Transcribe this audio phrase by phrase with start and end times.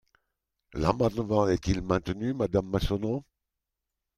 [0.73, 3.23] L’amendement est-il maintenu, madame Massonneau?